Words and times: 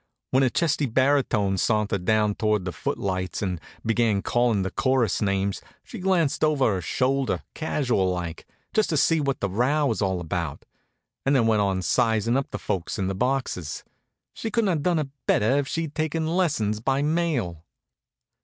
When 0.31 0.41
a 0.41 0.49
chesty 0.49 0.87
baritone 0.87 1.59
sauntered 1.59 2.05
down 2.05 2.33
toward 2.33 2.65
the 2.65 2.71
footlights 2.71 3.43
and 3.43 3.61
began 3.85 4.23
callin' 4.23 4.63
the 4.63 4.71
chorus 4.71 5.21
names 5.21 5.61
she 5.83 5.99
glanced 5.99 6.43
over 6.43 6.65
her 6.73 6.81
shoulder, 6.81 7.43
casual 7.53 8.09
like, 8.09 8.47
just 8.73 8.89
to 8.89 8.97
see 8.97 9.21
what 9.21 9.41
the 9.41 9.47
row 9.51 9.85
was 9.85 10.01
all 10.01 10.19
about, 10.19 10.65
and 11.23 11.35
then 11.35 11.45
went 11.45 11.61
on 11.61 11.83
sizin' 11.83 12.35
up 12.35 12.49
the 12.49 12.57
folks 12.57 12.97
in 12.97 13.05
the 13.09 13.13
boxes. 13.13 13.83
She 14.33 14.49
couldn't 14.49 14.69
have 14.69 14.81
done 14.81 14.97
it 14.97 15.09
better 15.27 15.59
if 15.59 15.67
she'd 15.67 15.93
taken 15.93 16.25
lessons 16.25 16.79
by 16.79 17.03
mail. 17.03 17.63